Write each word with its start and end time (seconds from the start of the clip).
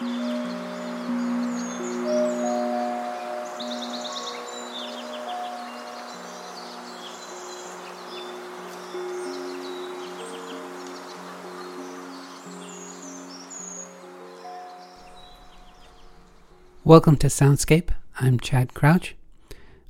Welcome 0.00 0.16
to 17.16 17.26
Soundscape. 17.26 17.90
I'm 18.18 18.40
Chad 18.40 18.72
Crouch. 18.72 19.14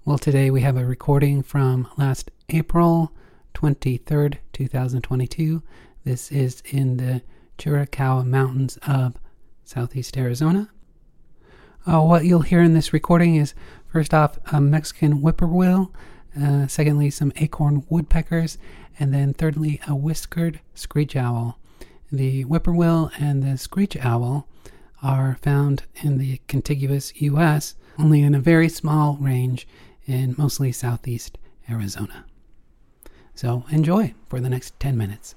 Well, 0.05 0.19
today 0.19 0.51
we 0.51 0.63
have 0.63 0.77
a 0.77 0.85
recording 0.85 1.45
from 1.45 1.87
last 1.97 2.33
April 2.49 3.13
23rd, 3.55 4.39
2022. 4.53 5.63
This 6.03 6.33
is 6.33 6.65
in 6.65 6.97
the 6.97 7.23
Chiricahua 7.59 8.27
Mountains 8.27 8.77
of 8.85 9.15
southeast 9.71 10.17
Arizona. 10.17 10.69
Uh, 11.87 12.01
what 12.01 12.25
you'll 12.25 12.43
hear 12.43 12.61
in 12.61 12.75
this 12.75 12.93
recording 12.93 13.37
is 13.37 13.55
first 13.87 14.13
off 14.13 14.37
a 14.53 14.61
Mexican 14.61 15.23
whippoorwill, 15.23 15.93
uh, 16.39 16.67
secondly, 16.67 17.09
some 17.09 17.33
acorn 17.37 17.87
woodpeckers, 17.89 18.59
and 18.99 19.15
then 19.15 19.33
thirdly, 19.33 19.81
a 19.87 19.95
whiskered 19.95 20.59
screech 20.75 21.15
owl. 21.15 21.57
The 22.11 22.43
whippoorwill 22.43 23.13
and 23.21 23.45
the 23.45 23.57
screech 23.57 23.97
owl 23.99 24.49
are 25.05 25.39
found 25.41 25.85
in 26.03 26.19
the 26.19 26.41
contiguous 26.49 27.13
U.S., 27.23 27.77
only 27.97 28.23
in 28.23 28.35
a 28.35 28.41
very 28.41 28.69
small 28.69 29.17
range 29.21 29.69
in 30.05 30.35
mostly 30.37 30.73
southeast 30.73 31.39
Arizona. 31.71 32.25
So 33.37 33.65
enjoy 33.71 34.15
for 34.29 34.41
the 34.41 34.51
next 34.51 34.79
10 34.81 34.97
minutes. 34.99 35.37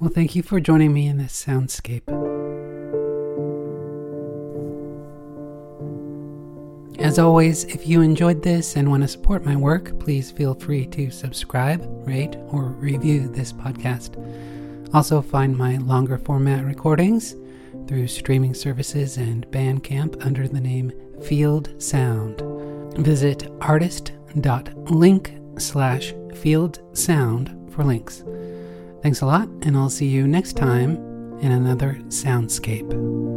Well, 0.00 0.08
thank 0.08 0.34
you 0.34 0.42
for 0.42 0.60
joining 0.60 0.94
me 0.94 1.08
in 1.08 1.18
this 1.18 1.44
soundscape. 1.44 2.08
As 6.98 7.18
always, 7.18 7.64
if 7.64 7.86
you 7.86 8.00
enjoyed 8.00 8.42
this 8.42 8.76
and 8.76 8.90
want 8.90 9.02
to 9.02 9.08
support 9.08 9.44
my 9.44 9.56
work, 9.56 9.98
please 10.00 10.30
feel 10.30 10.54
free 10.54 10.86
to 10.86 11.10
subscribe, 11.10 11.86
rate, 12.06 12.36
or 12.48 12.68
review 12.68 13.28
this 13.28 13.52
podcast. 13.52 14.16
Also, 14.94 15.20
find 15.20 15.54
my 15.54 15.76
longer 15.76 16.16
format 16.16 16.64
recordings 16.64 17.36
through 17.86 18.08
streaming 18.08 18.54
services 18.54 19.18
and 19.18 19.46
Bandcamp 19.48 20.24
under 20.24 20.48
the 20.48 20.62
name 20.62 20.92
Field 21.22 21.74
Sound. 21.76 22.40
Visit 22.96 23.52
artist.link 23.60 25.32
slash 25.58 26.14
field 26.36 26.80
sound 26.96 27.70
for 27.70 27.84
links. 27.84 28.24
Thanks 29.02 29.22
a 29.22 29.26
lot, 29.26 29.48
and 29.62 29.76
I'll 29.76 29.90
see 29.90 30.08
you 30.08 30.26
next 30.26 30.56
time 30.56 30.96
in 31.40 31.52
another 31.52 31.94
soundscape. 32.08 33.29